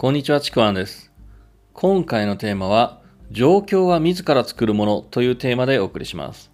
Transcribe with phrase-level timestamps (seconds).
[0.00, 1.12] こんにちは、ちくわんです。
[1.74, 6.50] 今回のテーマは、状況は自ら作るものというテーマでお送りします。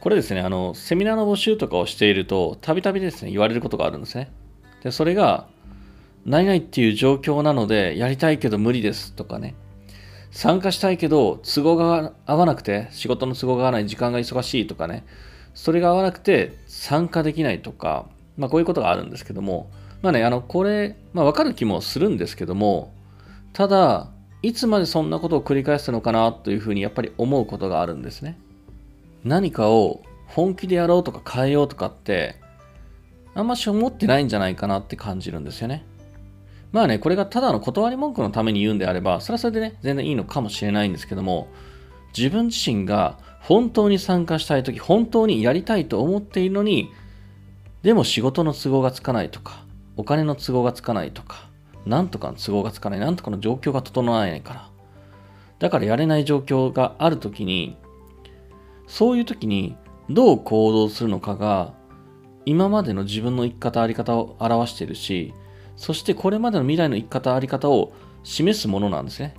[0.00, 4.32] これですね、あの、セミナーの募集とかをしていると、たびたびですね、言われることがあるんですね。
[4.82, 5.46] で、それが、
[6.24, 9.54] 何々っていう状況なので、やりたいけど無理ですとかね、
[10.32, 15.04] 参加したいけど、都合が合わなくて、仕事の都合が合わない、時間が忙しいとかね、
[15.54, 19.70] それが合わなくて参加できないとか、まあこういうことがあるんですけども、
[20.02, 22.92] まあね、あの、これ、まあわかる気もするんですけども、
[23.52, 24.10] ただ、
[24.42, 28.38] いつまでそんなことを繰り返すのかなというふうにやっぱり思うことがあるんですね。
[29.24, 32.36] 何かを本気でやろうとか変えようとかって、
[33.34, 35.84] あんまし思ってないんじゃないかなって感じるんですよね。
[36.72, 41.48] まあね、これがただの断り文句のために言うんであれば、それはそれでね、全然いいのかもしれないんですけども、
[42.16, 46.90] 自分自身が本当に参加したいとき、本当にやりたいと思っているのに、
[47.82, 49.65] でも仕事の都合がつかないとか、
[49.96, 51.48] お金の都合がつかないとか、
[51.86, 54.70] なんとかの都合がつかない、なんとかの状況が整わないから。
[55.58, 57.76] だからやれない状況があるときに、
[58.86, 59.76] そういうときに
[60.10, 61.74] どう行動するのかが、
[62.44, 65.34] 今までの自分の生き方、あり方を表しているし、
[65.76, 69.34] そしてこれまでの未来の生き方、あり方を示すものなんですね。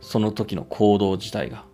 [0.00, 1.64] その時の行動自体が。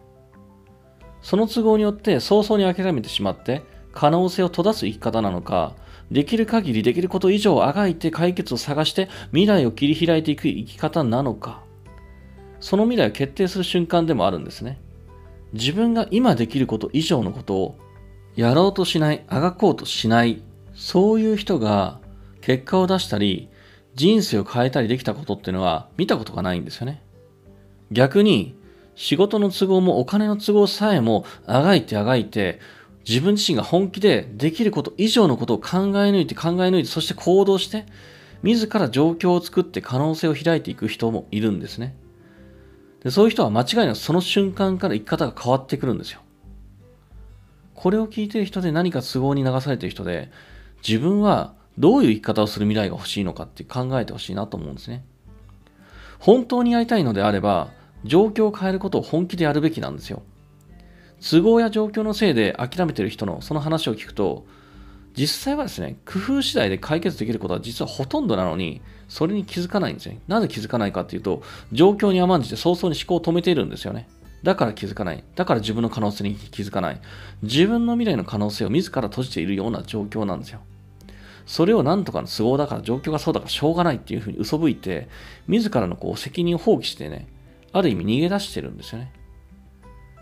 [1.21, 3.63] その都合によって早々に諦めてしまって、
[3.95, 5.75] 可能性を閉ざす生き方なのか、
[6.11, 11.63] できる限りできること以上あがいて解決を探して未来を切り開いていく生き方なのか、
[12.61, 14.81] その未来を決定する瞬間でもあるんですね。
[15.53, 17.79] 自分が今できること以上のことを
[18.37, 20.43] やろうとしない、あがこうとしない、
[20.75, 22.01] そういう人が
[22.41, 23.49] 結果を出したり、
[23.95, 27.01] 人生を変えたりできたことっていうのは見たことがないんですよね。
[27.93, 28.57] 逆に、
[28.97, 32.61] 仕事の都合もお金の都合さえもあがいてあがいて、
[33.07, 37.87] 自分自身が本気でできること以上のことを考え抜いて考え抜いて、そして行動して、
[38.43, 41.97] 自ら状況を作って可能性を開いていく人もいるんですね。
[43.03, 46.21] でそういう人は間違いなくその瞬間から生き方が変わってくるんですよ。
[47.75, 50.31] これを聞いてる人で何か都合に流されてる人で、
[50.87, 55.05] 自分はどういう生き方をする未来が欲しいのかって考えてほしいなと思うんですね。
[56.19, 57.69] 本当にやりたいのであれば、
[58.05, 60.23] 状況を変えることを本気でやるべきなんですよ。
[61.21, 64.47] 都合や状況のせいで諦めてる人のその話を聞くと、
[65.17, 70.21] 実際はですね、工夫次第で解決できることは実はほとんどなのに、それに気づかないんですね。
[70.27, 71.43] なぜ気づかないかっていうと、
[71.73, 74.09] 状況に甘んじて早々に思考を止めているんですよね。
[74.43, 75.25] だから気づかない。
[75.37, 77.01] だから自分の可能性に気づかない。
[77.43, 80.61] 自分の未来の可能性を自ら閉じているような状況なんですよ。
[81.47, 85.09] それをなんとかの都合だから状況がそうだからしょうがないっていうふうに嘘吹いて、
[85.47, 87.29] 自らのこう責任を放棄してね、
[87.73, 89.13] ある意味逃げ出してるんですよね。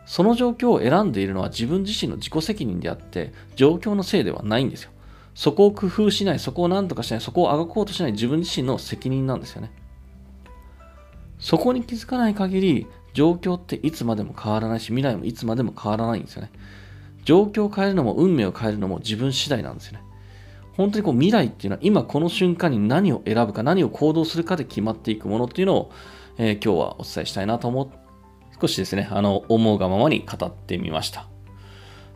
[0.07, 4.91] その状況を選んでいるのは自分自身の自己責任であって、状況のせいではないんですよ。
[5.35, 9.71] そこを工夫しない、そこを何とかしない、そこをあがこうとしない自分自身の責任なんですよね。
[11.39, 16.51] そこに気づかない限り、状況っていつまでも変わらないし、未来もいつまでも変わらないんですよね。
[17.25, 20.05] 状況を変えるのも運命を変えるのも自分次第なんですよね。
[20.77, 25.93] 本当にこう未来っていうのは今この瞬間に何を選ぶか何を行動するかで決まっていくものっていうのを、
[26.39, 28.02] えー今日はお伝えしたいなと思って
[28.63, 31.27] 少しですね、あの、思うがままに語ってみました。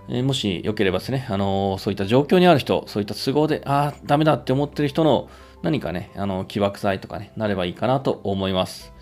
[0.08, 5.28] えーもしよければですね、あのそういった状況にある人、そういった都合で、ああ、ダメだって思ってる人の
[5.64, 8.92] 何かね、あの、起爆剤とかね、なればいいかなと思います。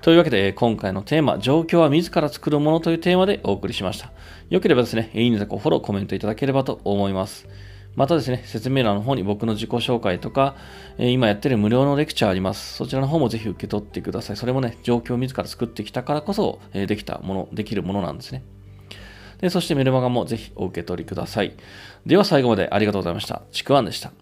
[0.00, 4.10] というわけで、今回のテーマ、状況は自ら作るものというテーマでお送りしました。
[4.50, 7.46] よければですね、いいねとフォロー、コメントいただければと思います。
[7.98, 10.54] またですね、説明欄の方に僕の自己紹介とか、
[10.98, 12.76] え今やってる無料のレクチャーあります。
[12.76, 14.36] そちらの方もぜひ受け取ってください。
[14.36, 18.44] それもね、状況を自ら作ってきたからこそ、えできたもの、できるものなんですね。
[19.40, 21.54] で、そしてメルマガもぜひお受け取りください。
[22.06, 23.42] では最後までありがとうございました。
[23.50, 24.12] ちくわんでした。